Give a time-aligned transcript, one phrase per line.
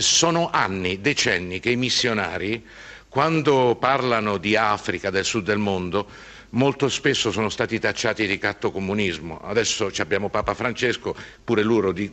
[0.00, 2.64] sono anni, decenni che i missionari,
[3.08, 6.08] quando parlano di Africa, del sud del mondo,
[6.50, 9.40] molto spesso sono stati tacciati di cattocomunismo.
[9.42, 11.14] Adesso abbiamo Papa Francesco,
[11.44, 12.10] pure di,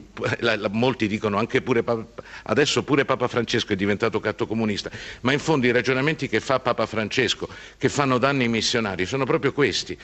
[0.71, 4.91] molti dicono anche pure Papa, adesso pure Papa Francesco è diventato cattocomunista,
[5.21, 9.25] ma in fondo i ragionamenti che fa Papa Francesco, che fanno danni ai missionari, sono
[9.25, 9.97] proprio questi,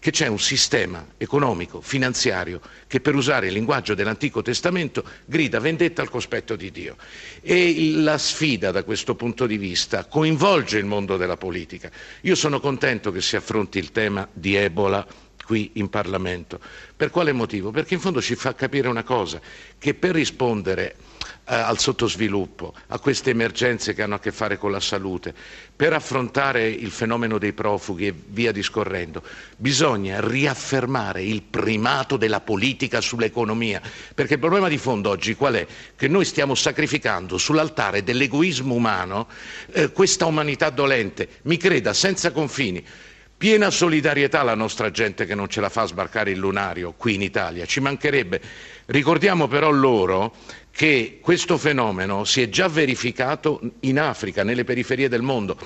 [0.00, 6.02] che c'è un sistema economico, finanziario, che per usare il linguaggio dell'Antico Testamento grida vendetta
[6.02, 6.96] al cospetto di Dio.
[7.42, 11.90] E la sfida da questo punto di vista coinvolge il mondo della politica.
[12.22, 15.06] Io sono contento che si affronti il tema di Ebola
[15.48, 16.60] qui in Parlamento.
[16.94, 17.70] Per quale motivo?
[17.70, 19.40] Perché in fondo ci fa capire una cosa,
[19.78, 20.94] che per rispondere
[21.48, 25.32] eh, al sottosviluppo, a queste emergenze che hanno a che fare con la salute,
[25.74, 29.22] per affrontare il fenomeno dei profughi e via discorrendo,
[29.56, 33.80] bisogna riaffermare il primato della politica sull'economia,
[34.14, 35.66] perché il problema di fondo oggi qual è?
[35.96, 39.28] Che noi stiamo sacrificando sull'altare dell'egoismo umano
[39.72, 42.84] eh, questa umanità dolente, mi creda, senza confini.
[43.38, 47.22] Piena solidarietà alla nostra gente che non ce la fa sbarcare il lunario qui in
[47.22, 48.40] Italia, ci mancherebbe.
[48.86, 50.34] Ricordiamo però loro
[50.72, 55.56] che questo fenomeno si è già verificato in Africa, nelle periferie del mondo.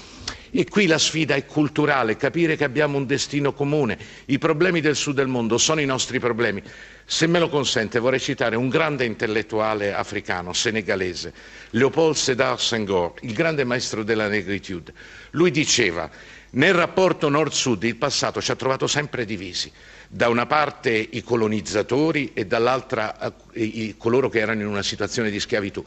[0.50, 3.96] E qui la sfida è culturale, capire che abbiamo un destino comune.
[4.26, 6.62] I problemi del sud del mondo sono i nostri problemi.
[7.06, 11.32] Se me lo consente vorrei citare un grande intellettuale africano, senegalese,
[11.70, 14.92] Leopold Sedar Senghor, il grande maestro della negritude.
[15.30, 16.10] Lui diceva
[16.54, 19.70] nel rapporto nord-sud il passato ci ha trovato sempre divisi,
[20.08, 23.16] da una parte i colonizzatori e dall'altra
[23.52, 25.82] eh, coloro che erano in una situazione di schiavitù.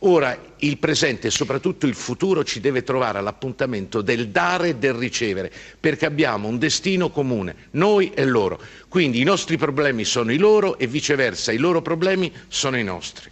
[0.00, 4.94] Ora il presente e soprattutto il futuro ci deve trovare all'appuntamento del dare e del
[4.94, 8.60] ricevere, perché abbiamo un destino comune, noi e loro.
[8.88, 13.28] Quindi i nostri problemi sono i loro e viceversa i loro problemi sono i nostri.